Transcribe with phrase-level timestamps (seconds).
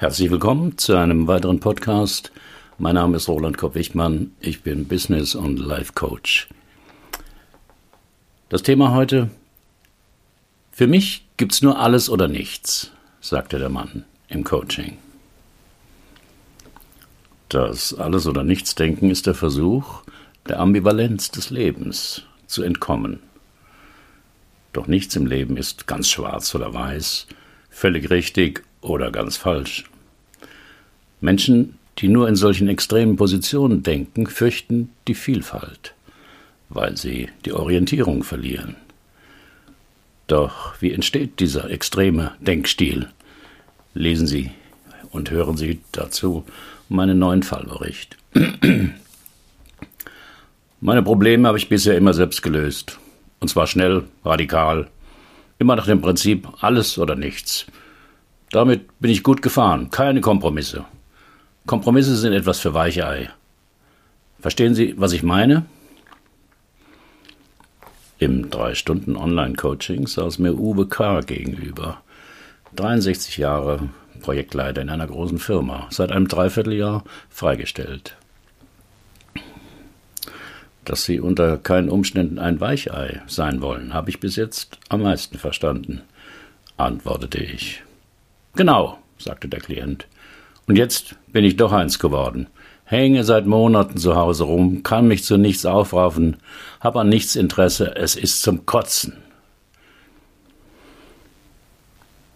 [0.00, 2.30] Herzlich willkommen zu einem weiteren Podcast.
[2.78, 4.30] Mein Name ist Roland Kopp-Wichmann.
[4.38, 6.46] Ich bin Business- und Life Coach.
[8.48, 9.28] Das Thema heute:
[10.70, 14.98] Für mich gibt's nur alles oder nichts, sagte der Mann im Coaching.
[17.48, 20.04] Das Alles- oder Nichts-Denken ist der Versuch,
[20.48, 23.18] der Ambivalenz des Lebens zu entkommen.
[24.72, 27.26] Doch nichts im Leben ist ganz schwarz oder weiß,
[27.68, 29.84] völlig richtig oder ganz falsch.
[31.20, 35.94] Menschen, die nur in solchen extremen Positionen denken, fürchten die Vielfalt,
[36.68, 38.76] weil sie die Orientierung verlieren.
[40.28, 43.08] Doch wie entsteht dieser extreme Denkstil?
[43.94, 44.50] Lesen Sie
[45.10, 46.44] und hören Sie dazu
[46.88, 48.16] meinen neuen Fallbericht.
[50.80, 52.98] Meine Probleme habe ich bisher immer selbst gelöst.
[53.40, 54.88] Und zwar schnell, radikal,
[55.58, 57.66] immer nach dem Prinzip alles oder nichts.
[58.50, 60.84] Damit bin ich gut gefahren, keine Kompromisse.
[61.66, 63.30] Kompromisse sind etwas für Weichei.
[64.40, 65.66] Verstehen Sie, was ich meine?
[68.18, 71.20] Im drei Stunden Online-Coaching saß mir Uwe K.
[71.20, 72.00] gegenüber.
[72.74, 73.90] 63 Jahre,
[74.22, 78.16] Projektleiter in einer großen Firma, seit einem Dreivierteljahr freigestellt.
[80.84, 85.36] Dass Sie unter keinen Umständen ein Weichei sein wollen, habe ich bis jetzt am meisten
[85.38, 86.00] verstanden,
[86.78, 87.82] antwortete ich.
[88.58, 90.08] Genau, sagte der Klient.
[90.66, 92.48] Und jetzt bin ich doch eins geworden.
[92.82, 96.38] Hänge seit Monaten zu Hause rum, kann mich zu nichts aufraffen,
[96.80, 99.12] hab an nichts Interesse, es ist zum Kotzen.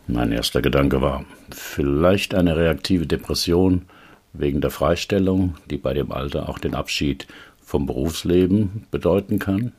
[0.06, 3.86] Mein erster Gedanke war, vielleicht eine reaktive Depression
[4.32, 7.26] wegen der Freistellung, die bei dem Alter auch den Abschied
[7.60, 9.72] vom Berufsleben bedeuten kann.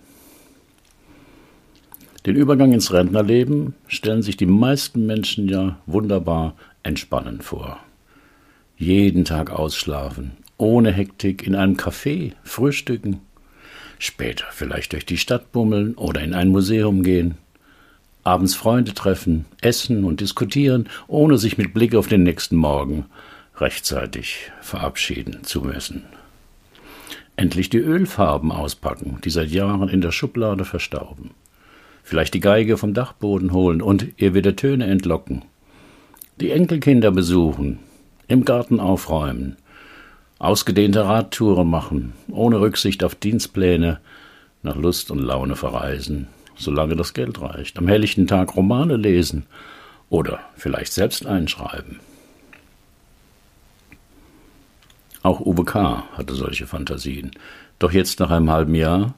[2.26, 7.80] Den Übergang ins Rentnerleben stellen sich die meisten Menschen ja wunderbar entspannend vor.
[8.78, 13.20] Jeden Tag ausschlafen, ohne Hektik in einem Café frühstücken,
[14.00, 17.36] später vielleicht durch die Stadt bummeln oder in ein Museum gehen,
[18.24, 23.06] abends Freunde treffen, essen und diskutieren, ohne sich mit Blick auf den nächsten Morgen
[23.58, 26.03] rechtzeitig verabschieden zu müssen.
[27.36, 31.31] Endlich die Ölfarben auspacken, die seit Jahren in der Schublade verstauben.
[32.03, 35.44] Vielleicht die Geige vom Dachboden holen und ihr wieder Töne entlocken.
[36.40, 37.80] Die Enkelkinder besuchen,
[38.28, 39.56] im Garten aufräumen,
[40.38, 44.00] ausgedehnte Radtouren machen, ohne Rücksicht auf Dienstpläne,
[44.62, 49.46] nach Lust und Laune verreisen, solange das Geld reicht, am helllichten Tag Romane lesen
[50.09, 52.00] oder vielleicht selbst einschreiben.
[55.22, 56.03] Auch Uwe K.
[56.18, 57.31] hatte solche Fantasien.
[57.80, 59.16] Doch jetzt nach einem halben Jahr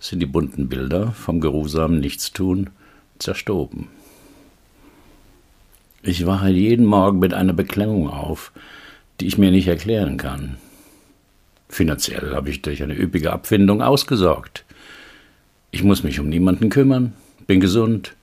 [0.00, 2.70] sind die bunten Bilder vom geruhsamen Nichtstun
[3.18, 3.88] zerstoben.
[6.02, 8.52] Ich wache jeden Morgen mit einer Beklemmung auf,
[9.20, 10.56] die ich mir nicht erklären kann.
[11.68, 14.64] Finanziell habe ich durch eine üppige Abfindung ausgesorgt.
[15.70, 17.12] Ich muss mich um niemanden kümmern,
[17.46, 18.14] bin gesund,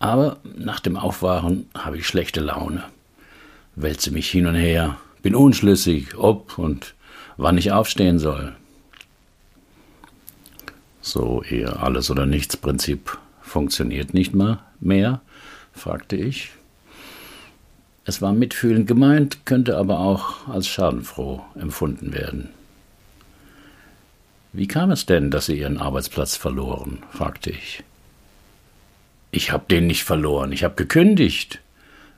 [0.00, 2.84] aber nach dem Aufwachen habe ich schlechte Laune,
[3.74, 6.94] wälze mich hin und her, bin unschlüssig, ob und
[7.36, 8.54] wann ich aufstehen soll.
[11.08, 15.22] So ihr Alles- oder Nichts-Prinzip funktioniert nicht mal mehr?
[15.72, 16.50] fragte ich.
[18.04, 22.50] Es war mitfühlend gemeint, könnte aber auch als schadenfroh empfunden werden.
[24.52, 27.02] Wie kam es denn, dass Sie Ihren Arbeitsplatz verloren?
[27.10, 27.82] fragte ich.
[29.30, 31.60] Ich hab den nicht verloren, ich hab gekündigt,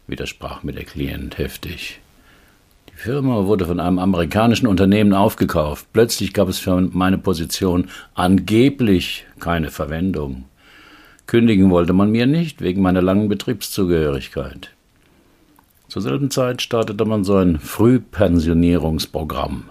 [0.08, 2.00] widersprach mir der Klient heftig.
[3.00, 5.87] Die Firma wurde von einem amerikanischen Unternehmen aufgekauft.
[5.94, 10.44] Plötzlich gab es für meine Position angeblich keine Verwendung.
[11.27, 14.72] Kündigen wollte man mir nicht, wegen meiner langen Betriebszugehörigkeit.
[15.88, 19.71] Zur selben Zeit startete man so ein Frühpensionierungsprogramm.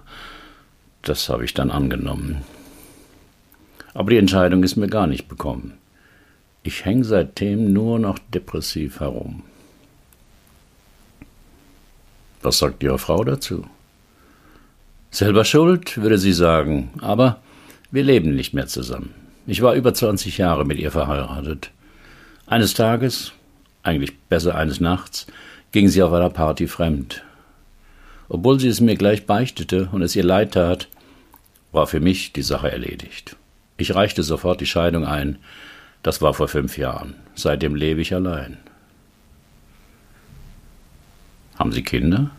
[1.04, 2.38] Das habe ich dann angenommen.
[3.94, 5.74] Aber die Entscheidung ist mir gar nicht bekommen.
[6.64, 9.44] Ich hänge seitdem nur noch depressiv herum.
[12.42, 13.66] Was sagt Ihre Frau dazu?
[15.12, 17.40] Selber schuld, würde sie sagen, aber
[17.92, 19.14] wir leben nicht mehr zusammen.
[19.48, 21.72] Ich war über 20 Jahre mit ihr verheiratet.
[22.46, 23.34] Eines Tages,
[23.82, 25.26] eigentlich besser eines Nachts,
[25.72, 27.24] ging sie auf einer Party fremd.
[28.28, 30.88] Obwohl sie es mir gleich beichtete und es ihr leid tat,
[31.72, 33.36] war für mich die Sache erledigt.
[33.78, 35.40] Ich reichte sofort die Scheidung ein.
[36.04, 37.16] Das war vor fünf Jahren.
[37.34, 38.58] Seitdem lebe ich allein.
[41.60, 42.32] Haben Sie Kinder?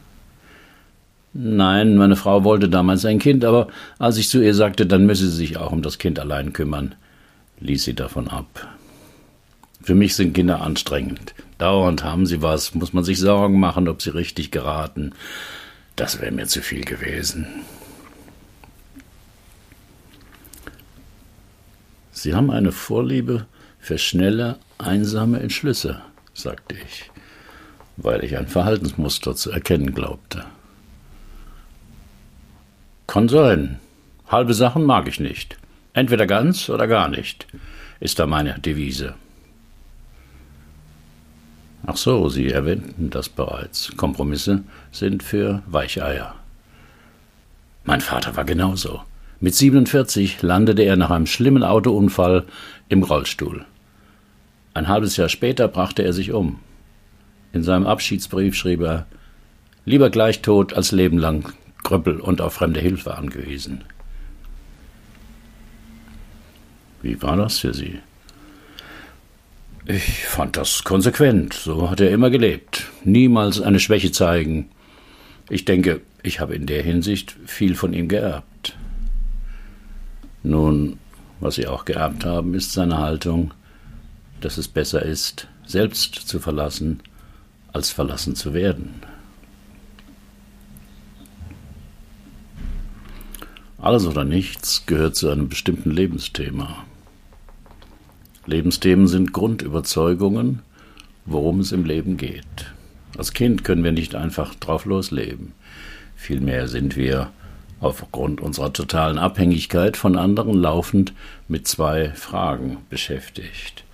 [1.33, 3.69] Nein, meine Frau wollte damals ein Kind, aber
[3.99, 6.97] als ich zu ihr sagte, dann müsse sie sich auch um das Kind allein kümmern,
[7.61, 8.67] ließ sie davon ab.
[9.83, 11.35] Für mich sind Kinder anstrengend.
[11.59, 15.13] Dauernd haben sie was, muss man sich Sorgen machen, ob sie richtig geraten.
[15.95, 17.47] Das wäre mir zu viel gewesen.
[22.11, 23.47] Sie haben eine Vorliebe
[23.79, 26.03] für schnelle, einsame Entschlüsse,
[26.35, 27.10] sagte ich,
[28.02, 30.44] weil ich ein Verhaltensmuster zu erkennen glaubte.
[33.06, 33.79] Kann sein.
[34.29, 35.56] Halbe Sachen mag ich nicht.
[35.93, 37.47] Entweder ganz oder gar nicht,
[37.99, 39.14] ist da meine Devise.
[41.87, 43.97] Ach so, Sie erwähnten das bereits.
[43.97, 44.62] Kompromisse
[44.93, 46.35] sind für Weicheier.
[47.85, 49.00] Mein Vater war genauso.
[49.41, 52.44] Mit 47 landete er nach einem schlimmen Autounfall
[52.88, 53.64] im Rollstuhl.
[54.75, 56.61] Ein halbes Jahr später brachte er sich um.
[57.52, 59.06] In seinem Abschiedsbrief schrieb er
[59.85, 61.52] Lieber gleich tot als Leben lang
[61.82, 63.85] Krüppel und auf fremde Hilfe angewiesen.
[67.02, 67.99] Wie war das für Sie?
[69.87, 72.87] Ich fand das konsequent, so hat er immer gelebt.
[73.05, 74.69] Niemals eine Schwäche zeigen.
[75.49, 78.76] Ich denke, ich habe in der Hinsicht viel von ihm geerbt.
[80.43, 80.99] Nun,
[81.41, 83.52] was Sie auch geerbt haben, ist seine Haltung,
[84.41, 87.00] dass es besser ist, selbst zu verlassen,
[87.73, 88.95] als verlassen zu werden.
[93.79, 96.85] Alles oder nichts gehört zu einem bestimmten Lebensthema.
[98.45, 100.61] Lebensthemen sind Grundüberzeugungen,
[101.25, 102.45] worum es im Leben geht.
[103.17, 105.53] Als Kind können wir nicht einfach drauf losleben.
[106.17, 107.31] Vielmehr sind wir
[107.81, 111.15] aufgrund unserer totalen Abhängigkeit von anderen laufend
[111.49, 113.85] mit zwei Fragen beschäftigt.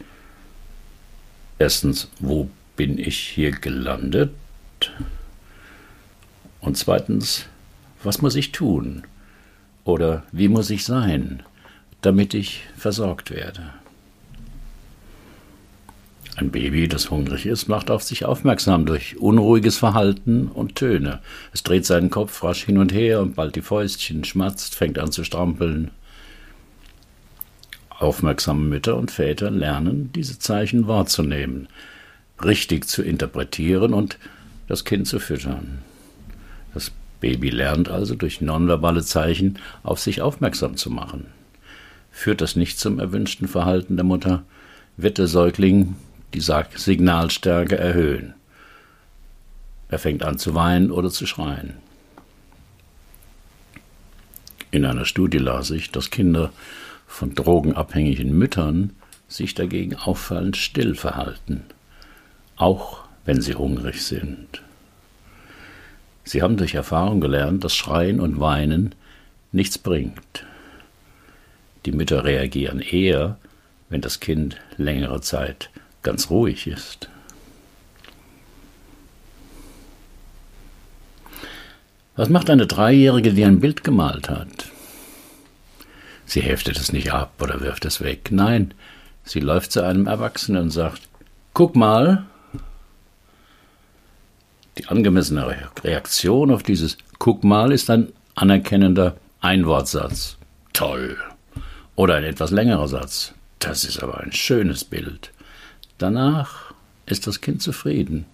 [1.58, 4.34] Erstens, wo bin ich hier gelandet?
[6.61, 7.46] Und zweitens,
[8.02, 9.05] was muss ich tun?
[9.84, 11.43] Oder wie muss ich sein,
[12.02, 13.73] damit ich versorgt werde?
[16.37, 21.20] Ein Baby, das hungrig ist, macht auf sich aufmerksam durch unruhiges Verhalten und Töne.
[21.55, 25.12] Es dreht seinen Kopf rasch hin und her und bald die Fäustchen, schmatzt, fängt an
[25.12, 25.93] zu strampeln.
[27.88, 31.69] Aufmerksame Mütter und Väter lernen, diese Zeichen wahrzunehmen,
[32.44, 34.18] richtig zu interpretieren und
[34.68, 35.78] das Kind zu füttern.
[36.74, 41.26] Das Baby lernt also durch nonverbale Zeichen auf sich aufmerksam zu machen.
[42.10, 44.42] Führt das nicht zum erwünschten Verhalten der Mutter,
[44.96, 45.96] wird der Säugling
[46.34, 48.34] die Signalstärke erhöhen.
[49.88, 51.74] Er fängt an zu weinen oder zu schreien.
[54.70, 56.52] In einer Studie las ich, dass Kinder
[57.06, 58.90] von drogenabhängigen Müttern
[59.28, 61.62] sich dagegen auffallend still verhalten,
[62.56, 64.62] auch wenn sie hungrig sind.
[66.24, 68.94] Sie haben durch Erfahrung gelernt, dass Schreien und Weinen
[69.52, 70.44] nichts bringt.
[71.84, 73.38] Die Mütter reagieren eher,
[73.88, 75.70] wenn das Kind längere Zeit
[76.02, 77.08] ganz ruhig ist.
[82.16, 84.70] Was macht eine Dreijährige, die ein Bild gemalt hat?
[86.24, 88.30] Sie heftet es nicht ab oder wirft es weg.
[88.30, 88.74] Nein,
[89.22, 91.02] sie läuft zu einem Erwachsenen und sagt,
[91.54, 92.24] guck mal.
[94.78, 100.37] Die angemessene Reaktion auf dieses Guck mal ist ein anerkennender Einwortsatz.
[100.75, 101.17] Toll.
[101.94, 103.32] Oder ein etwas längerer Satz.
[103.58, 105.32] Das ist aber ein schönes Bild.
[105.96, 106.75] Danach
[107.06, 108.26] ist das Kind zufrieden,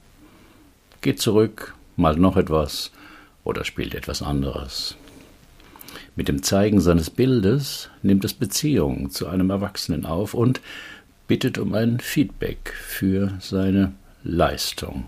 [1.00, 2.90] geht zurück, malt noch etwas
[3.44, 4.96] oder spielt etwas anderes.
[6.16, 10.60] Mit dem Zeigen seines Bildes nimmt es Beziehung zu einem Erwachsenen auf und
[11.28, 13.92] bittet um ein Feedback für seine
[14.24, 15.04] Leistung.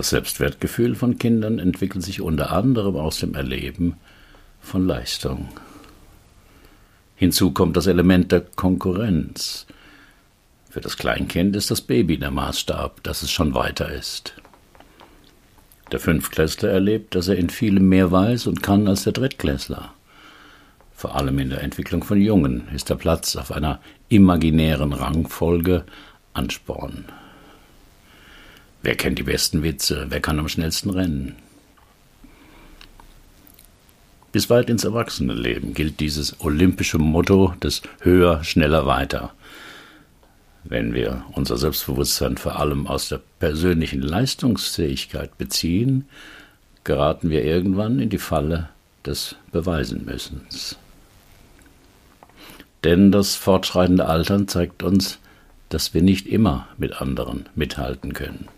[0.00, 3.98] Das Selbstwertgefühl von Kindern entwickelt sich unter anderem aus dem Erleben
[4.62, 5.50] von Leistung.
[7.16, 9.66] Hinzu kommt das Element der Konkurrenz.
[10.70, 14.32] Für das Kleinkind ist das Baby der Maßstab, dass es schon weiter ist.
[15.92, 19.92] Der Fünftklässler erlebt, dass er in vielem mehr weiß und kann als der Drittklässler.
[20.94, 25.84] Vor allem in der Entwicklung von Jungen ist der Platz auf einer imaginären Rangfolge
[26.32, 27.04] Ansporn.
[28.82, 30.06] Wer kennt die besten Witze?
[30.08, 31.36] Wer kann am schnellsten rennen?
[34.32, 39.32] Bis weit ins Erwachsenenleben gilt dieses olympische Motto des Höher, schneller, weiter.
[40.64, 46.06] Wenn wir unser Selbstbewusstsein vor allem aus der persönlichen Leistungsfähigkeit beziehen,
[46.84, 48.68] geraten wir irgendwann in die Falle
[49.04, 50.76] des Beweisenmüssens.
[52.84, 55.18] Denn das fortschreitende Altern zeigt uns,
[55.68, 58.48] dass wir nicht immer mit anderen mithalten können.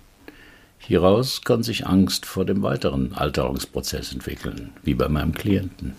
[0.86, 5.94] Hieraus kann sich Angst vor dem weiteren Alterungsprozess entwickeln, wie bei meinem Klienten.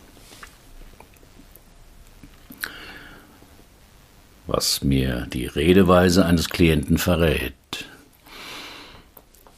[4.47, 7.53] was mir die Redeweise eines Klienten verrät.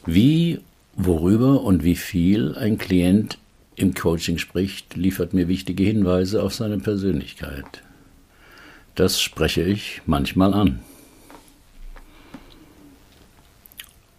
[0.05, 0.59] Wie,
[0.95, 3.37] worüber und wie viel ein Klient
[3.75, 7.65] im Coaching spricht, liefert mir wichtige Hinweise auf seine Persönlichkeit.
[8.93, 10.79] Das spreche ich manchmal an.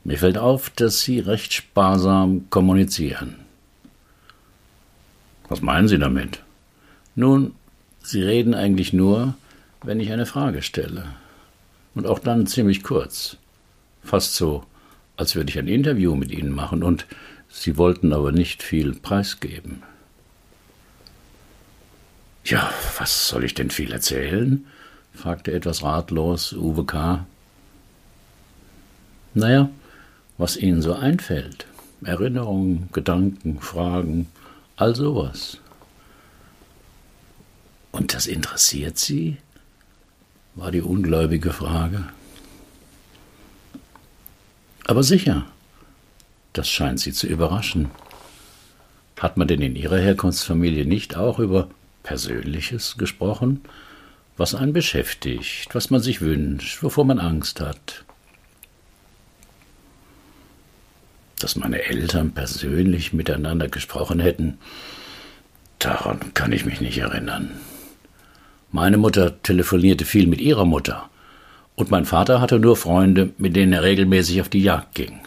[0.07, 3.35] Mir fällt auf, dass Sie recht sparsam kommunizieren.
[5.49, 6.45] Was meinen Sie damit?
[7.17, 7.55] Nun,
[8.05, 9.35] Sie reden eigentlich nur,
[9.83, 11.07] wenn ich eine Frage stelle.
[11.97, 13.37] Und auch dann ziemlich kurz.
[14.05, 14.65] Fast so,
[15.17, 17.05] als würde ich ein Interview mit Ihnen machen, und
[17.49, 19.83] Sie wollten aber nicht viel preisgeben.
[22.45, 24.67] Ja, was soll ich denn viel erzählen?
[25.13, 27.27] fragte etwas ratlos Uwe K.
[29.35, 29.69] Naja,
[30.39, 31.67] was Ihnen so einfällt.
[32.05, 34.29] Erinnerungen, Gedanken, Fragen,
[34.77, 35.59] all sowas.
[37.93, 39.39] Und das interessiert Sie?
[40.57, 42.05] war die ungläubige Frage.
[44.87, 45.45] Aber sicher,
[46.55, 47.91] das scheint Sie zu überraschen.
[49.19, 51.69] Hat man denn in Ihrer Herkunftsfamilie nicht auch über
[52.03, 53.61] Persönliches gesprochen?
[54.39, 58.06] Was einen beschäftigt, was man sich wünscht, wovor man Angst hat?
[61.39, 64.59] Dass meine Eltern persönlich miteinander gesprochen hätten,
[65.79, 67.51] daran kann ich mich nicht erinnern.
[68.73, 71.09] Meine Mutter telefonierte viel mit ihrer Mutter.
[71.77, 75.21] Und mein Vater hatte nur Freunde, mit denen er regelmäßig auf die Jagd ging.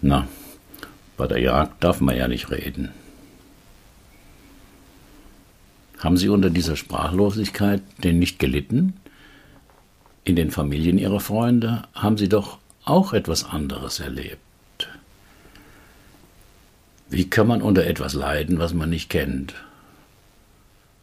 [0.00, 0.26] Na,
[1.16, 2.90] bei der Jagd darf man ja nicht reden.
[5.98, 8.94] Haben Sie unter dieser Sprachlosigkeit denn nicht gelitten?
[10.24, 12.58] In den Familien Ihrer Freunde haben Sie doch
[12.88, 14.38] auch etwas anderes erlebt.
[17.10, 19.54] Wie kann man unter etwas leiden, was man nicht kennt?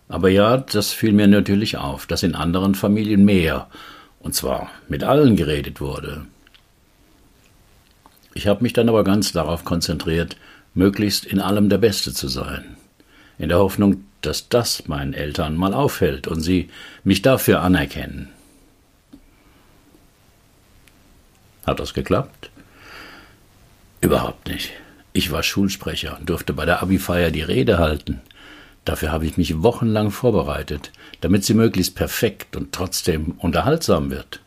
[0.07, 3.67] Aber ja, das fiel mir natürlich auf, dass in anderen Familien mehr,
[4.19, 6.25] und zwar mit allen geredet wurde.
[8.35, 10.35] Ich habe mich dann aber ganz darauf konzentriert,
[10.75, 12.75] möglichst in allem der Beste zu sein,
[13.39, 16.69] in der Hoffnung, dass das meinen Eltern mal auffällt und sie
[17.03, 18.34] mich dafür anerkennen.
[21.65, 22.51] Hat das geklappt?
[24.01, 24.71] Überhaupt nicht.
[25.13, 28.21] Ich war Schulsprecher und durfte bei der Abi-Feier die Rede halten.
[28.83, 30.91] Dafür habe ich mich wochenlang vorbereitet,
[31.21, 34.41] damit sie möglichst perfekt und trotzdem unterhaltsam wird.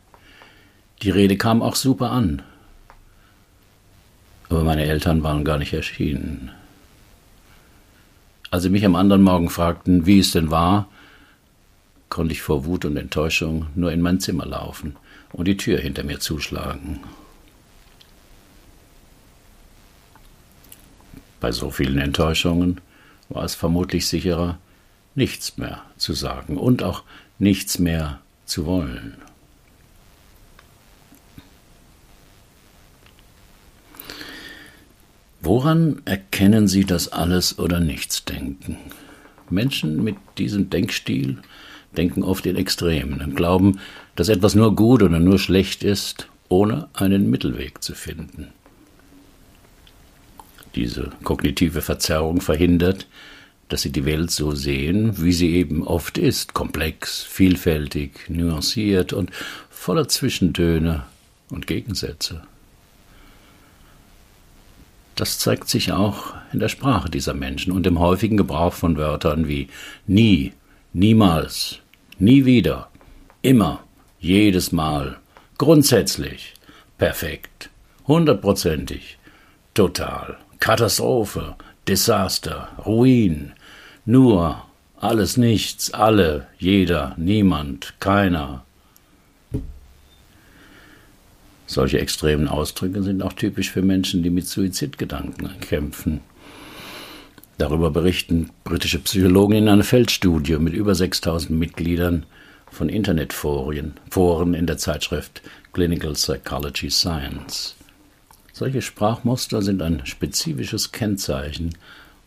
[1.01, 2.41] Die Rede kam auch super an.
[4.47, 6.51] Aber meine Eltern waren gar nicht erschienen.
[8.49, 10.87] Als sie mich am anderen Morgen fragten, wie es denn war,
[12.07, 14.95] konnte ich vor Wut und Enttäuschung nur in mein Zimmer laufen
[15.33, 17.01] und die Tür hinter mir zuschlagen.
[21.39, 22.81] Bei so vielen Enttäuschungen
[23.29, 24.57] war es vermutlich sicherer,
[25.15, 27.03] nichts mehr zu sagen und auch
[27.37, 29.17] nichts mehr zu wollen.
[35.41, 38.77] Woran erkennen Sie das alles oder nichts denken?
[39.49, 41.39] Menschen mit diesem Denkstil
[41.95, 43.79] denken oft in Extremen und glauben,
[44.15, 48.47] dass etwas nur gut oder nur schlecht ist, ohne einen Mittelweg zu finden.
[50.75, 53.07] Diese kognitive Verzerrung verhindert,
[53.69, 59.31] dass sie die Welt so sehen, wie sie eben oft ist, komplex, vielfältig, nuanciert und
[59.69, 61.03] voller Zwischentöne
[61.49, 62.41] und Gegensätze.
[65.15, 69.47] Das zeigt sich auch in der Sprache dieser Menschen und im häufigen Gebrauch von Wörtern
[69.47, 69.67] wie
[70.07, 70.53] nie,
[70.93, 71.79] niemals,
[72.17, 72.89] nie wieder,
[73.41, 73.83] immer,
[74.19, 75.17] jedes Mal,
[75.57, 76.53] grundsätzlich,
[76.97, 77.69] perfekt,
[78.07, 79.17] hundertprozentig,
[79.73, 80.37] total.
[80.59, 81.55] Katastrophe,
[81.87, 83.53] Desaster, Ruin,
[84.05, 84.65] nur,
[84.97, 88.65] alles nichts, alle, jeder, niemand, keiner.
[91.65, 96.21] Solche extremen Ausdrücke sind auch typisch für Menschen, die mit Suizidgedanken kämpfen.
[97.59, 102.25] Darüber berichten britische Psychologen in einer Feldstudie mit über 6000 Mitgliedern
[102.71, 105.41] von Internetforen Foren in der Zeitschrift
[105.73, 107.75] Clinical Psychology Science.
[108.53, 111.75] Solche Sprachmuster sind ein spezifisches Kennzeichen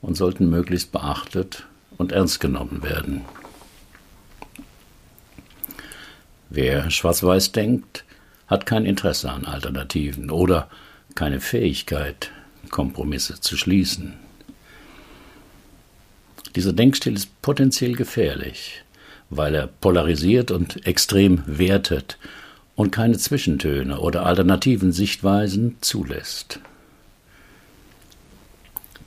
[0.03, 1.65] und sollten möglichst beachtet
[1.97, 3.23] und ernst genommen werden.
[6.51, 8.05] Wer schwarz-weiß denkt,
[8.49, 10.69] hat kein Interesse an Alternativen oder
[11.15, 12.31] keine Fähigkeit,
[12.69, 14.22] Kompromisse zu schließen.
[16.55, 18.85] Dieser Denkstil ist potenziell gefährlich,
[19.31, 22.19] weil er polarisiert und extrem wertet
[22.75, 26.61] und keine Zwischentöne oder alternativen Sichtweisen zulässt.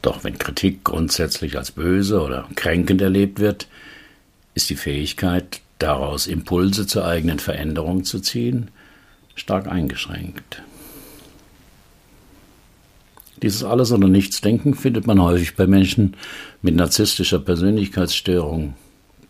[0.01, 3.67] Doch wenn Kritik grundsätzlich als böse oder kränkend erlebt wird,
[4.53, 8.69] ist die Fähigkeit, daraus Impulse zur eigenen Veränderung zu ziehen,
[9.35, 10.61] stark eingeschränkt.
[13.41, 16.15] Dieses Alles- oder Nichts-Denken findet man häufig bei Menschen
[16.65, 18.73] mit narzisstischer Persönlichkeitsstörung,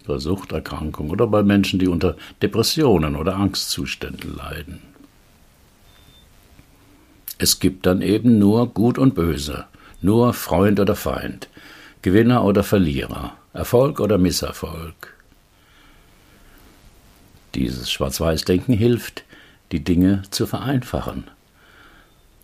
[0.07, 4.81] bei Suchterkrankung oder bei Menschen, die unter Depressionen oder Angstzuständen leiden.
[7.37, 9.65] Es gibt dann eben nur Gut und Böse,
[10.01, 11.49] nur Freund oder Feind,
[12.01, 15.13] Gewinner oder Verlierer, Erfolg oder Misserfolg.
[17.53, 19.25] Dieses Schwarz-Weiß-Denken hilft,
[19.73, 21.25] die Dinge zu vereinfachen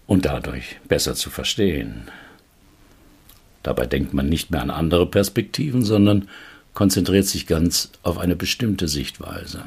[0.05, 2.09] und dadurch besser zu verstehen.
[3.63, 6.27] Dabei denkt man nicht mehr an andere Perspektiven, sondern
[6.73, 9.63] konzentriert sich ganz auf eine bestimmte Sichtweise.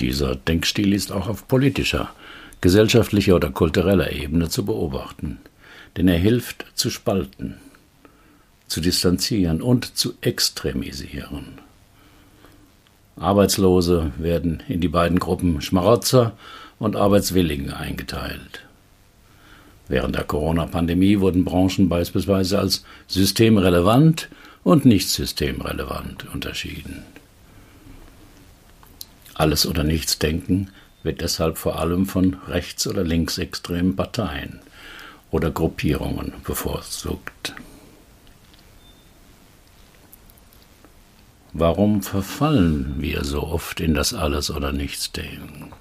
[0.00, 2.10] Dieser Denkstil ist auch auf politischer,
[2.60, 5.38] gesellschaftlicher oder kultureller Ebene zu beobachten,
[5.96, 7.56] denn er hilft zu spalten,
[8.66, 11.58] zu distanzieren und zu extremisieren.
[13.16, 16.32] Arbeitslose werden in die beiden Gruppen Schmarotzer
[16.78, 18.64] und Arbeitswilligen eingeteilt.
[19.88, 24.28] Während der Corona-Pandemie wurden Branchen beispielsweise als systemrelevant
[24.64, 27.04] und nicht systemrelevant unterschieden.
[29.34, 30.70] Alles oder nichts denken
[31.02, 34.60] wird deshalb vor allem von rechts- oder linksextremen Parteien
[35.30, 37.54] oder Gruppierungen bevorzugt.
[41.54, 45.72] Warum verfallen wir so oft in das Alles oder Nichts denken?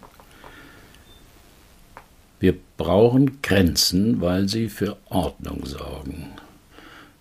[2.42, 6.30] Wir brauchen Grenzen, weil sie für Ordnung sorgen.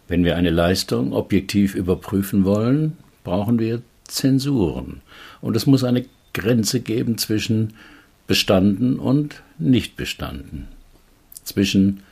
[0.09, 5.03] Wenn wir eine Leistung objektiv überprüfen wollen, brauchen wir Zensuren.
[5.43, 7.75] Und es muss eine Grenze geben zwischen
[8.27, 10.69] bestanden und nicht bestanden.
[11.45, 12.03] Zwischen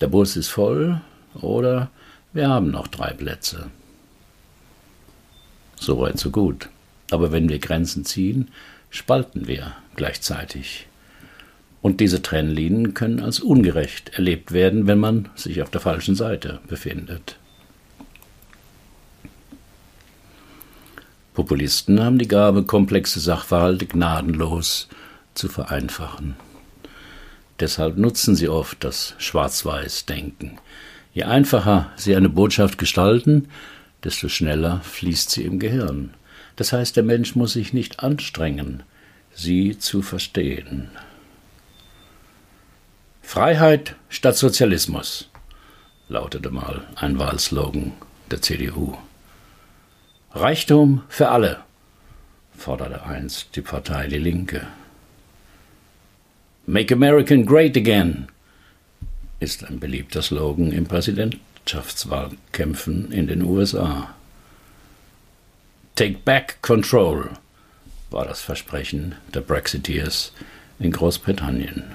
[0.00, 1.00] der Bus ist voll
[1.34, 1.92] oder
[2.32, 3.70] wir haben noch drei Plätze.
[5.76, 6.68] Soweit so gut.
[7.12, 8.48] Aber wenn wir Grenzen ziehen,
[8.90, 10.88] spalten wir gleichzeitig.
[11.82, 16.60] Und diese Trennlinien können als ungerecht erlebt werden, wenn man sich auf der falschen Seite
[16.68, 17.36] befindet.
[21.34, 24.88] Populisten haben die Gabe, komplexe Sachverhalte gnadenlos
[25.34, 26.36] zu vereinfachen.
[27.58, 30.58] Deshalb nutzen sie oft das Schwarz-Weiß-Denken.
[31.14, 33.48] Je einfacher sie eine Botschaft gestalten,
[34.04, 36.14] desto schneller fließt sie im Gehirn.
[36.56, 38.82] Das heißt, der Mensch muss sich nicht anstrengen,
[39.34, 40.90] sie zu verstehen.
[43.32, 45.30] Freiheit statt Sozialismus
[46.10, 47.92] lautete mal ein Wahlslogan
[48.30, 48.98] der CDU.
[50.32, 51.60] Reichtum für alle,
[52.54, 54.66] forderte einst die Partei Die Linke.
[56.66, 58.28] Make American Great Again
[59.40, 64.14] ist ein beliebter Slogan im Präsidentschaftswahlkämpfen in den USA.
[65.94, 67.30] Take Back Control
[68.10, 70.34] war das Versprechen der Brexiteers
[70.78, 71.94] in Großbritannien.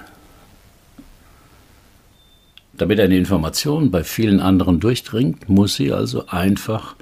[2.78, 6.94] Damit eine Information bei vielen anderen durchdringt, muss sie also einfach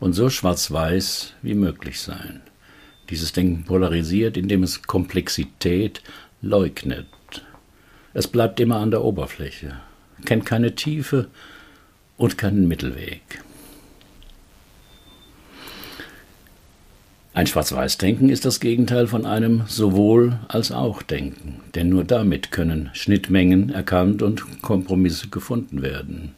[0.00, 2.40] und so schwarz-weiß wie möglich sein.
[3.10, 6.02] Dieses Denken polarisiert, indem es Komplexität
[6.42, 7.06] leugnet.
[8.12, 9.76] Es bleibt immer an der Oberfläche,
[10.24, 11.28] kennt keine Tiefe
[12.16, 13.22] und keinen Mittelweg.
[17.32, 22.90] Ein Schwarz-Weiß-Denken ist das Gegenteil von einem sowohl als auch Denken, denn nur damit können
[22.92, 26.34] Schnittmengen erkannt und Kompromisse gefunden werden.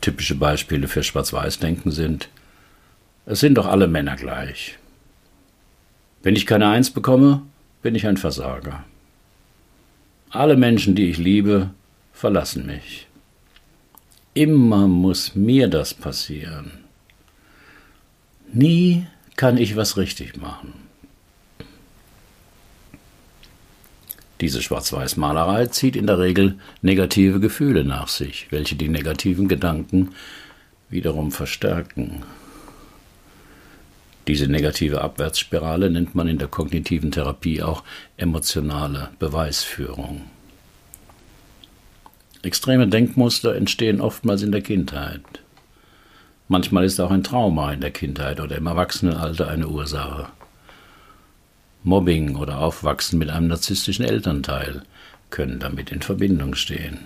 [0.00, 2.30] Typische Beispiele für Schwarz-Weiß-Denken sind,
[3.26, 4.78] es sind doch alle Männer gleich.
[6.22, 7.42] Wenn ich keine Eins bekomme,
[7.82, 8.84] bin ich ein Versager.
[10.30, 11.70] Alle Menschen, die ich liebe,
[12.14, 13.06] verlassen mich.
[14.32, 16.79] Immer muss mir das passieren.
[18.52, 20.74] Nie kann ich was richtig machen.
[24.40, 30.14] Diese Schwarz-Weiß-Malerei zieht in der Regel negative Gefühle nach sich, welche die negativen Gedanken
[30.88, 32.22] wiederum verstärken.
[34.26, 37.84] Diese negative Abwärtsspirale nennt man in der kognitiven Therapie auch
[38.16, 40.22] emotionale Beweisführung.
[42.42, 45.20] Extreme Denkmuster entstehen oftmals in der Kindheit.
[46.50, 50.30] Manchmal ist auch ein Trauma in der Kindheit oder im Erwachsenenalter eine Ursache.
[51.84, 54.82] Mobbing oder Aufwachsen mit einem narzisstischen Elternteil
[55.30, 56.98] können damit in Verbindung stehen.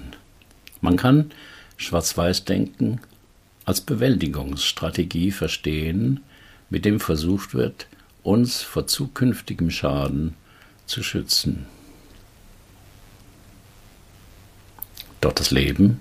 [0.81, 1.31] Man kann
[1.77, 3.03] Schwarz-Weiß-Denken
[3.67, 6.21] als Bewältigungsstrategie verstehen,
[6.71, 7.87] mit dem versucht wird,
[8.23, 10.33] uns vor zukünftigem Schaden
[10.87, 11.67] zu schützen.
[15.21, 16.01] Doch das Leben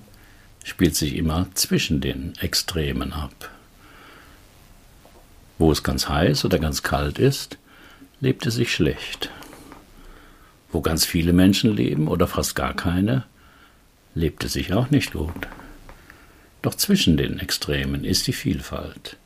[0.64, 3.50] spielt sich immer zwischen den Extremen ab.
[5.58, 7.58] Wo es ganz heiß oder ganz kalt ist,
[8.20, 9.30] lebt es sich schlecht.
[10.72, 13.26] Wo ganz viele Menschen leben oder fast gar keine,
[14.16, 15.48] lebt es sich auch nicht gut.
[16.62, 19.18] Doch zwischen den Extremen ist die Vielfalt.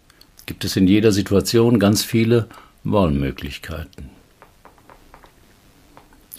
[0.46, 2.48] Gibt es in jeder Situation ganz viele
[2.84, 4.10] Wahlmöglichkeiten.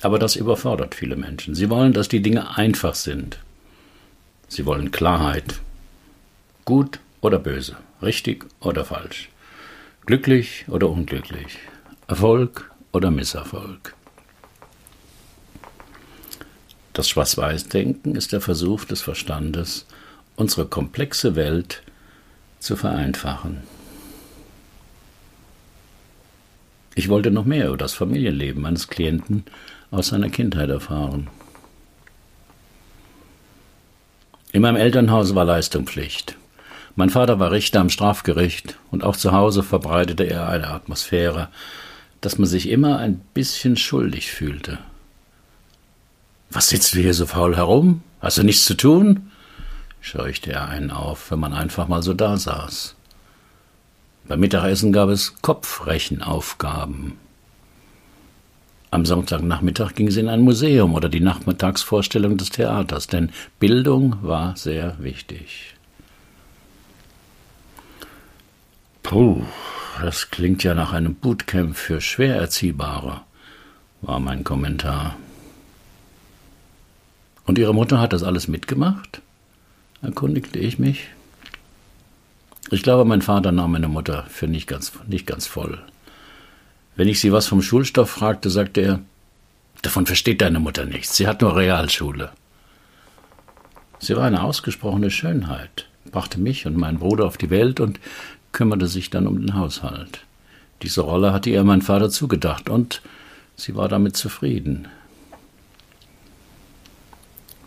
[0.01, 1.55] Aber das überfordert viele Menschen.
[1.55, 3.39] Sie wollen, dass die Dinge einfach sind.
[4.49, 5.61] Sie wollen Klarheit.
[6.65, 9.29] Gut oder böse, richtig oder falsch,
[10.07, 11.59] glücklich oder unglücklich,
[12.07, 13.95] Erfolg oder Misserfolg.
[16.93, 19.87] Das Schwarz-Weiß-Denken ist der Versuch des Verstandes,
[20.37, 21.83] unsere komplexe Welt
[22.59, 23.63] zu vereinfachen.
[26.95, 29.45] Ich wollte noch mehr über das Familienleben meines Klienten
[29.93, 31.29] aus seiner Kindheit erfahren.
[34.53, 36.37] In meinem Elternhaus war Leistungspflicht.
[36.97, 41.49] Mein Vater war Richter am Strafgericht und auch zu Hause verbreitete er eine Atmosphäre,
[42.21, 44.79] dass man sich immer ein bisschen schuldig fühlte.
[46.51, 48.03] Was sitzt du hier so faul herum?
[48.21, 49.31] Hast du nichts zu tun?
[50.01, 52.95] scheuchte er einen auf, wenn man einfach mal so da saß.
[54.27, 57.19] Beim Mittagessen gab es Kopfrechenaufgaben.
[58.90, 64.57] Am Sonntagnachmittag ging sie in ein Museum oder die Nachmittagsvorstellung des Theaters, denn Bildung war
[64.57, 65.74] sehr wichtig.
[69.03, 69.42] Puh,
[70.01, 73.20] das klingt ja nach einem Bootcamp für Schwererziehbare,
[74.01, 75.16] war mein Kommentar.
[77.44, 79.20] Und Ihre Mutter hat das alles mitgemacht?
[80.01, 81.09] erkundigte ich mich.
[82.70, 85.83] Ich glaube, mein Vater nahm meine Mutter für nicht ganz, nicht ganz voll.
[86.99, 89.01] Wenn ich sie was vom Schulstoff fragte, sagte er,
[89.83, 92.33] davon versteht deine Mutter nichts, sie hat nur Realschule.
[94.01, 98.01] Sie war eine ausgesprochene Schönheit, brachte mich und meinen Bruder auf die Welt und
[98.51, 100.25] kümmerte sich dann um den Haushalt.
[100.83, 103.01] Diese Rolle hatte ihr mein Vater zugedacht und
[103.55, 104.89] sie war damit zufrieden.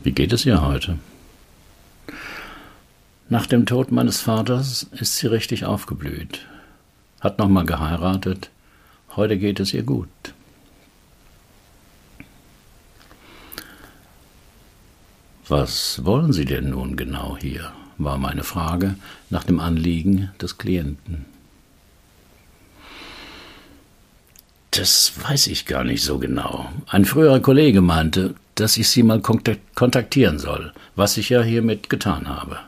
[0.04, 1.00] Wie geht es ihr heute?
[3.30, 6.46] Nach dem Tod meines Vaters ist sie richtig aufgeblüht,
[7.22, 8.50] hat nochmal geheiratet,
[9.16, 10.10] heute geht es ihr gut.
[15.48, 17.74] Was wollen Sie denn nun genau hier?
[18.04, 18.96] war meine Frage
[19.30, 21.26] nach dem Anliegen des Klienten.
[24.72, 26.72] Das weiß ich gar nicht so genau.
[26.88, 32.30] Ein früherer Kollege meinte, dass ich Sie mal kontaktieren soll, was ich ja hiermit getan
[32.30, 32.60] habe.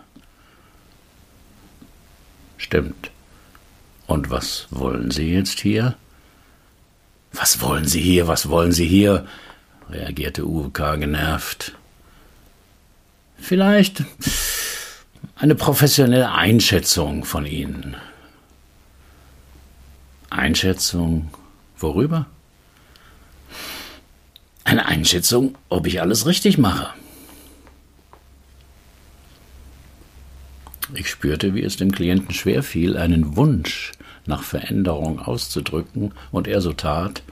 [2.57, 3.09] Stimmt.
[4.05, 5.95] Und was wollen Sie jetzt hier?
[7.33, 8.27] Was wollen Sie hier?
[8.27, 9.27] Was wollen Sie hier?
[9.89, 10.95] reagierte Uwe K.
[10.95, 11.75] genervt.
[13.37, 14.03] Vielleicht
[15.35, 17.95] eine professionelle Einschätzung von Ihnen.
[20.29, 21.29] Einschätzung
[21.77, 22.27] worüber?
[24.63, 26.93] Eine Einschätzung, ob ich alles richtig mache.
[30.95, 33.91] Ich spürte, wie es dem Klienten schwer fiel, einen Wunsch
[34.25, 37.23] nach Veränderung auszudrücken, und er so tat,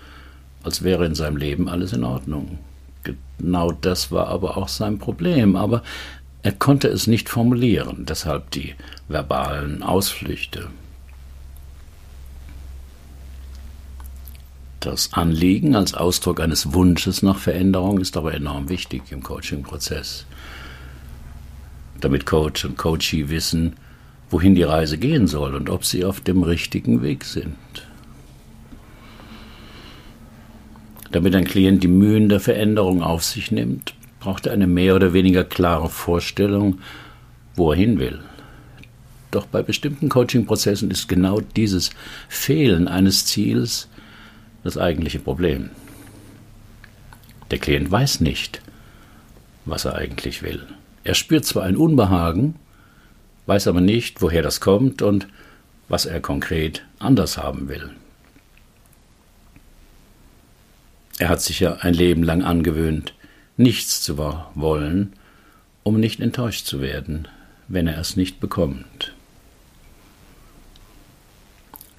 [0.63, 2.59] als wäre in seinem Leben alles in Ordnung.
[3.03, 5.83] Genau das war aber auch sein Problem, aber
[6.43, 8.75] er konnte es nicht formulieren, deshalb die
[9.07, 10.67] verbalen Ausflüchte.
[14.79, 20.25] Das Anliegen als Ausdruck eines Wunsches nach Veränderung ist aber enorm wichtig im Coaching-Prozess
[22.01, 23.77] damit Coach und Coachee wissen,
[24.31, 27.55] wohin die Reise gehen soll und ob sie auf dem richtigen Weg sind.
[31.11, 35.11] Damit ein Klient die Mühen der Veränderung auf sich nimmt, braucht er eine mehr oder
[35.11, 36.79] weniger klare Vorstellung,
[37.55, 38.19] wo er hin will.
[39.31, 41.89] Doch bei bestimmten Coaching-Prozessen ist genau dieses
[42.29, 43.89] Fehlen eines Ziels
[44.63, 45.69] das eigentliche Problem.
[47.49, 48.61] Der Klient weiß nicht,
[49.65, 50.65] was er eigentlich will.
[51.03, 52.55] Er spürt zwar ein Unbehagen,
[53.45, 55.27] weiß aber nicht, woher das kommt und
[55.87, 57.89] was er konkret anders haben will.
[61.19, 63.13] Er hat sich ja ein Leben lang angewöhnt,
[63.57, 65.13] nichts zu wollen,
[65.83, 67.27] um nicht enttäuscht zu werden,
[67.67, 69.13] wenn er es nicht bekommt.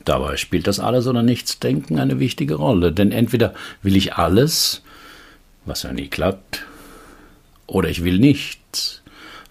[0.05, 4.83] Dabei spielt das Alles- oder Nichts-Denken eine wichtige Rolle, denn entweder will ich alles,
[5.65, 6.65] was ja nie klappt,
[7.67, 9.02] oder ich will nichts,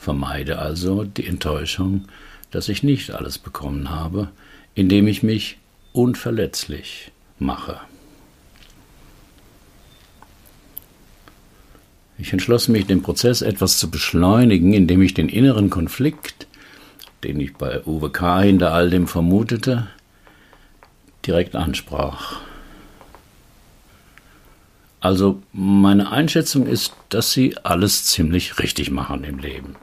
[0.02, 2.06] vermeide also die Enttäuschung,
[2.50, 4.30] dass ich nicht alles bekommen habe,
[4.74, 5.60] indem ich mich
[5.94, 7.80] unverletzlich mache.
[12.18, 16.48] Ich entschloss mich, den Prozess etwas zu beschleunigen, indem ich den inneren Konflikt,
[17.24, 18.42] den ich bei Uwe K.
[18.42, 19.88] hinter all dem vermutete,
[21.28, 22.38] direkt ansprach.
[25.00, 29.76] Also meine Einschätzung ist, dass Sie alles ziemlich richtig machen im Leben.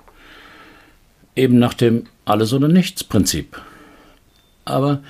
[1.38, 3.62] Eben nach dem Alles oder Nichts Prinzip.
[4.64, 5.03] Aber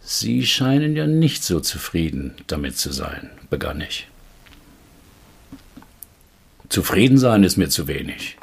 [0.00, 4.06] Sie scheinen ja nicht so zufrieden damit zu sein, begann ich.
[6.68, 8.36] Zufrieden sein ist mir zu wenig.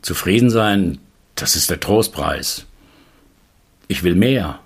[0.00, 0.98] Zufrieden sein,
[1.34, 2.66] das ist der Trostpreis.
[3.88, 4.60] Ich will mehr.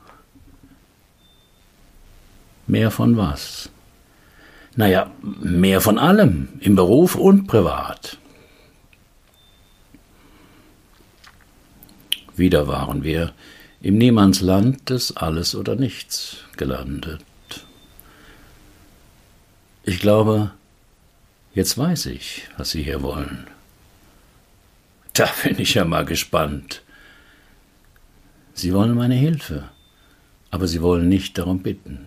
[2.66, 3.70] Mehr von was?
[4.76, 8.18] Naja, mehr von allem, im Beruf und privat.
[12.36, 13.32] Wieder waren wir
[13.80, 17.24] im Niemandsland des Alles oder Nichts gelandet.
[19.84, 20.50] Ich glaube,
[21.54, 23.46] jetzt weiß ich, was Sie hier wollen.
[25.12, 26.82] Da bin ich ja mal gespannt.
[28.54, 29.68] Sie wollen meine Hilfe,
[30.50, 32.06] aber Sie wollen nicht darum bitten.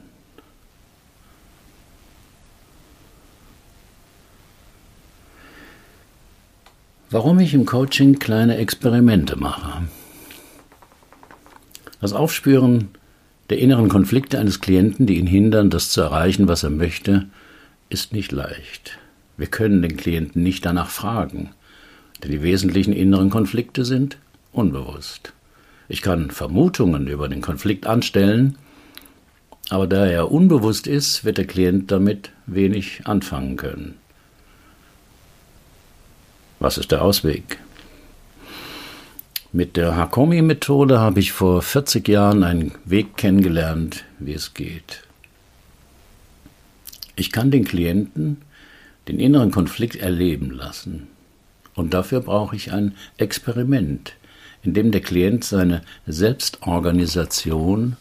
[7.09, 9.87] Warum ich im Coaching kleine Experimente mache.
[11.99, 12.89] Das Aufspüren
[13.49, 17.27] der inneren Konflikte eines Klienten, die ihn hindern, das zu erreichen, was er möchte,
[17.89, 18.99] ist nicht leicht.
[19.37, 21.51] Wir können den Klienten nicht danach fragen,
[22.21, 24.17] denn die wesentlichen inneren Konflikte sind
[24.51, 25.33] unbewusst.
[25.87, 28.57] Ich kann Vermutungen über den Konflikt anstellen,
[29.69, 33.95] aber da er unbewusst ist, wird der Klient damit wenig anfangen können.
[36.59, 37.59] Was ist der Ausweg?
[39.53, 45.03] Mit der Hakomi-Methode habe ich vor 40 Jahren einen Weg kennengelernt, wie es geht.
[47.15, 48.41] Ich kann den Klienten
[49.07, 51.07] den inneren Konflikt erleben lassen.
[51.75, 54.15] Und dafür brauche ich ein Experiment,
[54.63, 57.95] in dem der Klient seine Selbstorganisation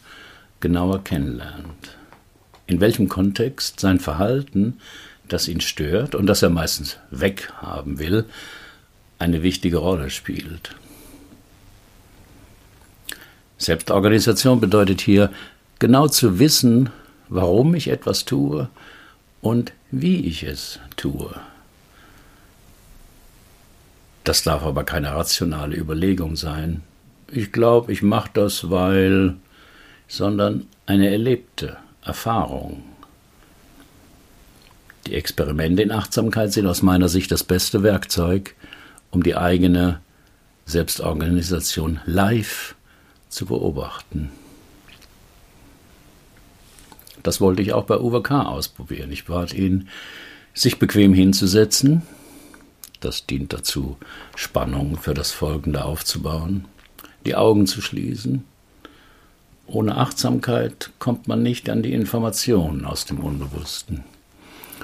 [0.58, 1.96] genauer kennenlernt.
[2.66, 4.80] In welchem Kontext sein Verhalten
[5.28, 8.24] das ihn stört und das er meistens weghaben will,
[9.20, 10.74] eine wichtige Rolle spielt.
[13.58, 15.32] Selbstorganisation bedeutet hier
[15.78, 16.90] genau zu wissen,
[17.28, 18.68] warum ich etwas tue
[19.40, 21.34] und wie ich es tue.
[24.24, 26.82] Das darf aber keine rationale Überlegung sein.
[27.30, 29.36] Ich glaube, ich mache das, weil,
[30.08, 32.82] sondern eine erlebte Erfahrung.
[35.06, 38.54] Die Experimente in Achtsamkeit sind aus meiner Sicht das beste Werkzeug,
[39.12, 40.00] um die eigene
[40.66, 42.74] Selbstorganisation live
[43.36, 44.30] zu beobachten.
[47.22, 48.42] Das wollte ich auch bei Uwe K.
[48.42, 49.12] ausprobieren.
[49.12, 49.88] Ich bat ihn,
[50.54, 52.02] sich bequem hinzusetzen.
[53.00, 53.98] Das dient dazu,
[54.36, 56.64] Spannung für das Folgende aufzubauen,
[57.26, 58.44] die Augen zu schließen.
[59.66, 64.04] Ohne Achtsamkeit kommt man nicht an die Informationen aus dem Unbewussten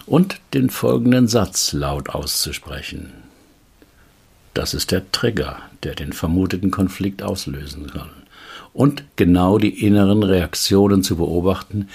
[0.05, 3.13] und den folgenden Satz laut auszusprechen.
[4.53, 8.11] Das ist der Trigger, der den vermuteten Konflikt auslösen kann.
[8.75, 11.89] Und genau die inneren Reaktionen zu beobachten,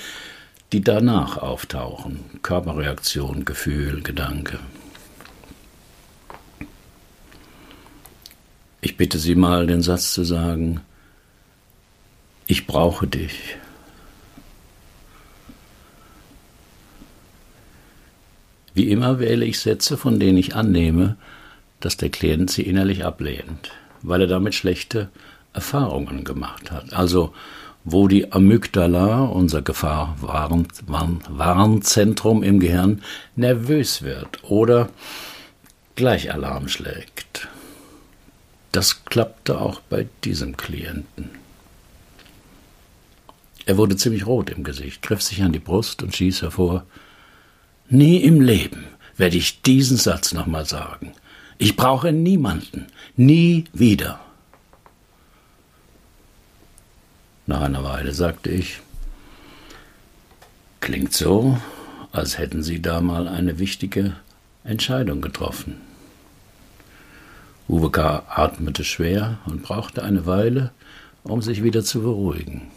[0.72, 2.20] die danach auftauchen.
[2.44, 4.60] Körperreaktion, Gefühl, Gedanke.
[8.82, 10.82] Ich bitte Sie mal, den Satz zu sagen,
[12.46, 13.58] ich brauche dich.
[18.74, 21.18] Wie immer wähle ich Sätze, von denen ich annehme,
[21.80, 23.72] dass der Klient sie innerlich ablehnt,
[24.04, 25.10] weil er damit schlechte
[25.58, 26.93] Erfahrungen gemacht hat.
[26.93, 27.34] Also
[27.84, 33.02] wo die Amygdala, unser Gefahrwarnzentrum im Gehirn,
[33.36, 34.89] nervös wird oder
[35.96, 37.48] gleich Alarm schlägt.
[38.72, 41.32] Das klappte auch bei diesem Klienten.
[43.65, 46.86] Er wurde ziemlich rot im Gesicht, griff sich an die Brust und stieß hervor
[47.89, 48.84] Nie im Leben
[49.15, 51.13] werde ich diesen Satz nochmal sagen.
[51.58, 54.20] Ich brauche niemanden, nie wieder.
[57.48, 58.82] Nach einer Weile sagte ich,
[60.82, 61.58] klingt so,
[62.12, 64.18] als hätten Sie da mal eine wichtige
[64.66, 65.82] Entscheidung getroffen.
[67.70, 68.24] Uwe K.
[68.28, 70.72] atmete schwer und brauchte eine Weile,
[71.24, 72.68] um sich wieder zu beruhigen.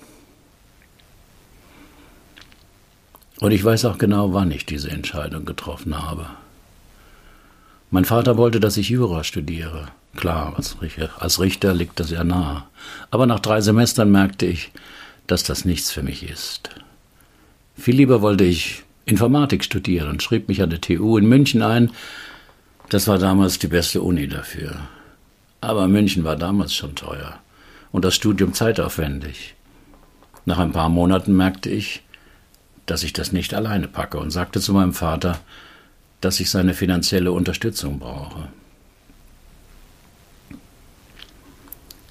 [3.41, 6.27] Und ich weiß auch genau, wann ich diese Entscheidung getroffen habe.
[7.91, 9.89] Mein Vater wollte, dass ich Jura studiere.
[10.17, 12.65] Klar, als Richter, als Richter liegt das ja nahe.
[13.11, 14.71] Aber nach drei Semestern merkte ich,
[15.27, 16.71] dass das nichts für mich ist.
[17.77, 21.91] Viel lieber wollte ich Informatik studieren und schrieb mich an der TU in München ein.
[22.91, 24.77] Das war damals die beste Uni dafür.
[25.61, 27.41] Aber München war damals schon teuer
[27.93, 29.55] und das Studium zeitaufwendig.
[30.45, 32.03] Nach ein paar Monaten merkte ich,
[32.87, 35.39] dass ich das nicht alleine packe und sagte zu meinem Vater,
[36.21, 38.49] dass ich seine finanzielle Unterstützung brauche.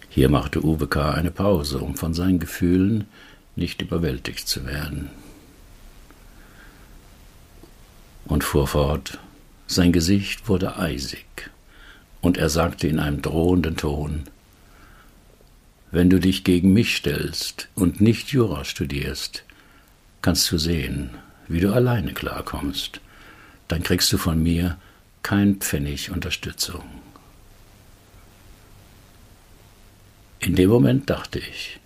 [0.10, 1.12] Hier machte Uwe K.
[1.12, 3.08] eine Pause, um von seinen Gefühlen
[3.56, 5.10] nicht überwältigt zu werden.
[8.26, 9.20] Und fuhr fort,
[9.68, 11.52] sein Gesicht wurde eisig,
[12.22, 14.24] und er sagte in einem drohenden Ton
[15.92, 19.44] Wenn du dich gegen mich stellst und nicht Jura studierst,
[20.22, 21.12] kannst du sehen,
[21.48, 23.00] wie du alleine klarkommst.
[23.70, 24.78] Dann kriegst du von mir
[25.24, 26.84] kein Pfennig Unterstützung.
[30.40, 31.80] In dem Moment dachte ich,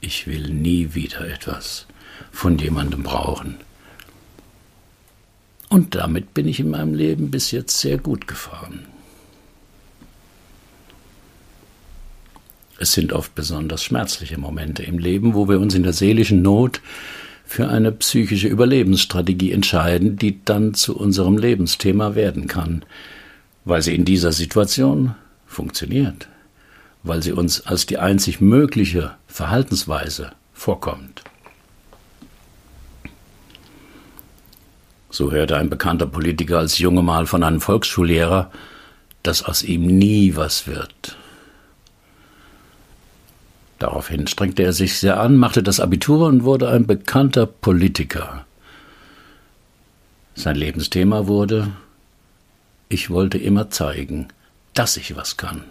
[0.00, 1.86] ich will nie wieder etwas
[2.32, 3.56] von jemandem brauchen.
[5.68, 8.86] Und damit bin ich in meinem Leben bis jetzt sehr gut gefahren.
[12.78, 16.80] Es sind oft besonders schmerzliche Momente im Leben, wo wir uns in der seelischen Not
[17.46, 22.84] für eine psychische Überlebensstrategie entscheiden, die dann zu unserem Lebensthema werden kann,
[23.64, 25.14] weil sie in dieser Situation
[25.46, 26.28] funktioniert,
[27.04, 31.22] weil sie uns als die einzig mögliche Verhaltensweise vorkommt.
[35.08, 38.50] So hörte ein bekannter Politiker als Junge mal von einem Volksschullehrer,
[39.22, 41.15] dass aus ihm nie was wird.
[43.78, 48.46] Daraufhin strengte er sich sehr an, machte das Abitur und wurde ein bekannter Politiker.
[50.34, 51.72] Sein Lebensthema wurde
[52.88, 54.28] Ich wollte immer zeigen,
[54.74, 55.64] dass ich was kann.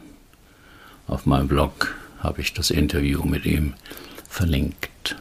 [1.08, 3.74] Auf meinem Blog habe ich das Interview mit ihm
[4.28, 5.15] verlinkt.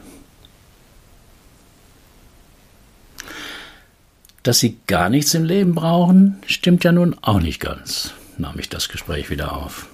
[4.42, 8.68] Dass Sie gar nichts im Leben brauchen, stimmt ja nun auch nicht ganz, nahm ich
[8.68, 9.87] das Gespräch wieder auf.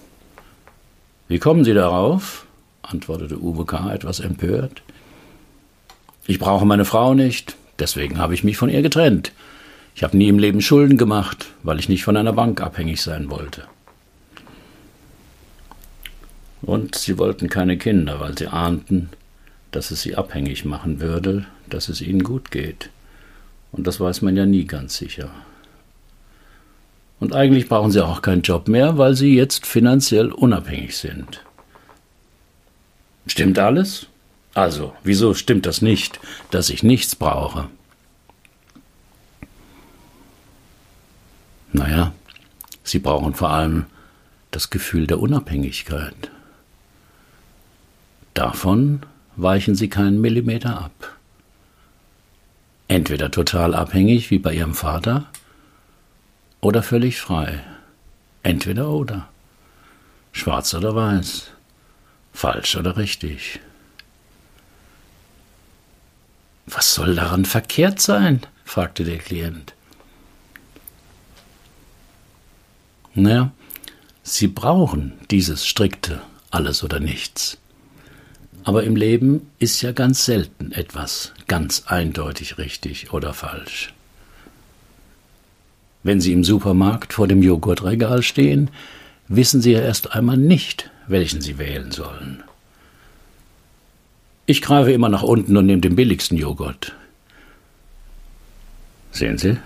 [1.28, 2.46] Wie kommen Sie darauf?
[2.90, 3.92] Antwortete Uwe K.
[3.92, 4.82] etwas empört.
[6.26, 9.32] Ich brauche meine Frau nicht, deswegen habe ich mich von ihr getrennt.
[9.94, 13.30] Ich habe nie im Leben Schulden gemacht, weil ich nicht von einer Bank abhängig sein
[13.30, 13.64] wollte.
[16.62, 19.08] Und sie wollten keine Kinder, weil sie ahnten,
[19.70, 22.90] dass es sie abhängig machen würde, dass es ihnen gut geht.
[23.72, 25.30] Und das weiß man ja nie ganz sicher.
[27.18, 31.42] Und eigentlich brauchen sie auch keinen Job mehr, weil sie jetzt finanziell unabhängig sind.
[33.26, 34.06] Stimmt alles?
[34.54, 36.18] Also, wieso stimmt das nicht,
[36.50, 37.68] dass ich nichts brauche?
[41.72, 42.12] Naja,
[42.82, 43.86] Sie brauchen vor allem
[44.50, 46.30] das Gefühl der Unabhängigkeit.
[48.34, 49.02] Davon
[49.36, 51.16] weichen Sie keinen Millimeter ab.
[52.88, 55.26] Entweder total abhängig wie bei Ihrem Vater
[56.60, 57.62] oder völlig frei.
[58.42, 59.28] Entweder oder.
[60.32, 61.52] Schwarz oder weiß.
[62.40, 63.60] Falsch oder richtig?
[66.64, 68.40] Was soll daran verkehrt sein?
[68.64, 69.74] fragte der Klient.
[73.12, 73.52] Naja,
[74.22, 77.58] Sie brauchen dieses strikte alles oder nichts.
[78.64, 83.92] Aber im Leben ist ja ganz selten etwas ganz eindeutig richtig oder falsch.
[86.02, 88.70] Wenn Sie im Supermarkt vor dem Joghurtregal stehen,
[89.28, 92.42] wissen Sie ja erst einmal nicht, welchen Sie wählen sollen.
[94.46, 96.94] Ich greife immer nach unten und nehme den billigsten Joghurt.
[99.12, 99.58] Sehen Sie,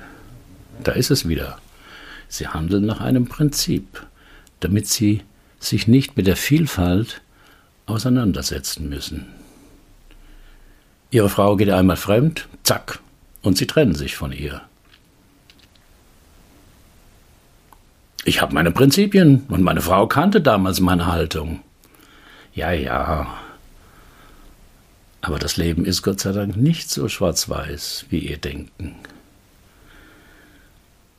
[0.83, 1.59] da ist es wieder.
[2.29, 4.07] Sie handeln nach einem Prinzip,
[4.61, 5.23] damit Sie
[5.61, 7.21] sich nicht mit der Vielfalt
[7.87, 9.27] auseinandersetzen müssen.
[11.11, 13.01] Ihre Frau geht einmal fremd, zack,
[13.43, 14.63] und Sie trennen sich von ihr.
[18.25, 21.61] Ich habe meine Prinzipien und meine Frau kannte damals meine Haltung.
[22.55, 23.27] Ja, ja.
[25.21, 28.97] Aber das Leben ist Gott sei Dank nicht so schwarz-weiß, wie ihr denken.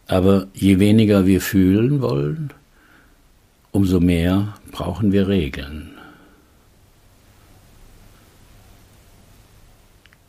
[0.07, 2.51] Aber je weniger wir fühlen wollen,
[3.71, 5.91] umso mehr brauchen wir Regeln.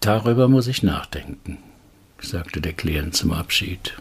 [0.01, 1.59] Darüber muss ich nachdenken,
[2.21, 3.95] sagte der Klient zum Abschied.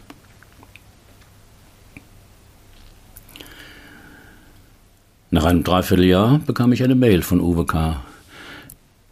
[5.30, 8.00] Nach einem Dreivierteljahr bekam ich eine Mail von Uwe K.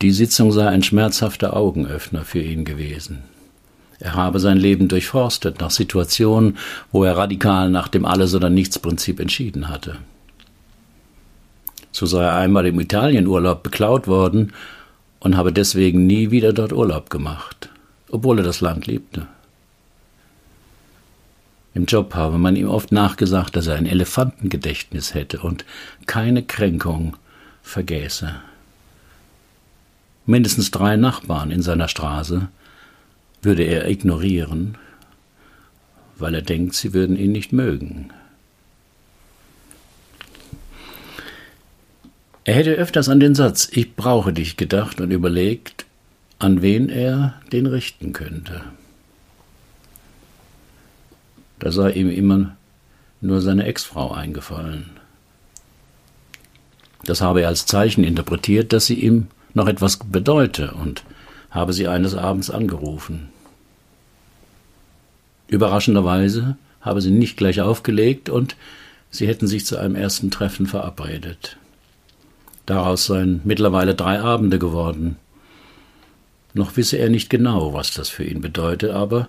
[0.01, 3.25] Die Sitzung sei ein schmerzhafter Augenöffner für ihn gewesen.
[3.99, 6.57] Er habe sein Leben durchforstet nach Situationen,
[6.93, 9.97] wo er radikal nach dem Alles- oder Nichts-Prinzip entschieden hatte.
[11.91, 14.53] So sei er einmal im Italienurlaub beklaut worden
[15.19, 17.71] und habe deswegen nie wieder dort Urlaub gemacht,
[18.11, 19.27] obwohl er das Land liebte.
[21.75, 25.64] Im Job habe man ihm oft nachgesagt, dass er ein Elefantengedächtnis hätte und
[26.07, 27.16] keine Kränkung
[27.62, 28.37] vergäße.
[30.25, 32.49] Mindestens drei Nachbarn in seiner Straße
[33.43, 34.79] würde er ignorieren,
[36.16, 38.11] weil er denkt, sie würden ihn nicht mögen.
[42.45, 45.87] Er hätte öfters an den Satz Ich brauche dich gedacht und überlegt,
[46.39, 48.61] an wen er den richten könnte.
[51.59, 52.57] Da sei ihm immer
[53.21, 54.91] nur seine Ex-Frau eingefallen.
[57.05, 61.05] Das habe er als Zeichen interpretiert, dass sie ihm noch etwas bedeute und
[61.51, 63.29] habe sie eines Abends angerufen.
[65.49, 68.57] Überraschenderweise habe sie nicht gleich aufgelegt und
[69.11, 71.57] sie hätten sich zu einem ersten Treffen verabredet.
[72.67, 75.17] Daraus seien mittlerweile drei Abende geworden.
[76.55, 79.29] Noch wisse er nicht genau, was das für ihn bedeute, aber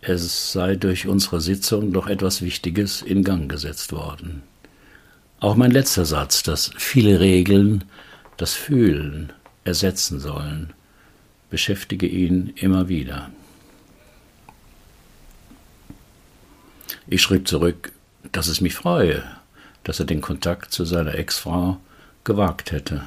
[0.00, 4.42] es sei durch unsere Sitzung doch etwas Wichtiges in Gang gesetzt worden.
[5.40, 7.84] Auch mein letzter Satz, dass viele Regeln
[8.36, 9.32] das Fühlen
[9.64, 10.72] ersetzen sollen,
[11.50, 13.30] beschäftige ihn immer wieder.
[17.06, 17.92] Ich schrieb zurück,
[18.32, 19.22] dass es mich freue,
[19.84, 21.78] dass er den Kontakt zu seiner Ex-Frau
[22.24, 23.02] gewagt hätte.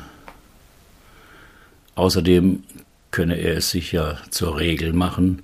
[1.95, 2.63] Außerdem
[3.11, 5.43] könne er es sich ja zur Regel machen,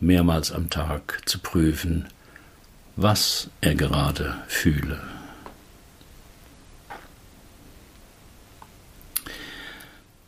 [0.00, 2.06] mehrmals am Tag zu prüfen,
[2.96, 5.00] was er gerade fühle.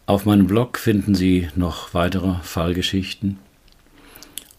[0.07, 3.39] Auf meinem Blog finden Sie noch weitere Fallgeschichten.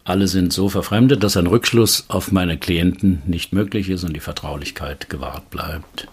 [0.04, 4.20] Alle sind so verfremdet, dass ein Rückschluss auf meine Klienten nicht möglich ist und die
[4.20, 6.08] Vertraulichkeit gewahrt bleibt.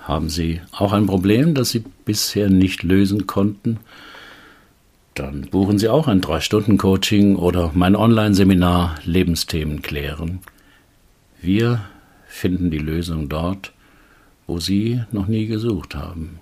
[0.00, 3.80] Haben Sie auch ein Problem, das Sie bisher nicht lösen konnten?
[5.14, 10.40] Dann buchen Sie auch ein 3-Stunden-Coaching oder mein Online-Seminar Lebensthemen klären.
[11.40, 11.84] Wir
[12.26, 13.72] finden die Lösung dort,
[14.48, 16.40] wo Sie noch nie gesucht haben.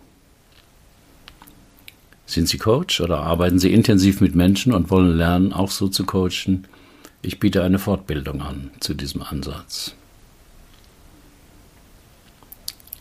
[2.24, 6.04] Sind Sie Coach oder arbeiten Sie intensiv mit Menschen und wollen lernen, auch so zu
[6.04, 6.66] coachen?
[7.20, 9.94] Ich biete eine Fortbildung an zu diesem Ansatz.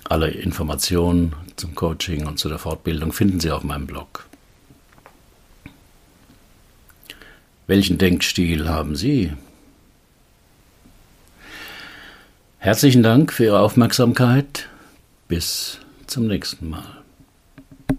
[0.04, 4.28] Alle Informationen zum Coaching und zu der Fortbildung finden Sie auf meinem Blog.
[7.72, 9.32] Welchen Denkstil haben Sie?
[12.58, 14.68] Herzlichen Dank für Ihre Aufmerksamkeit.
[15.30, 17.01] Bis zum nächsten Mal.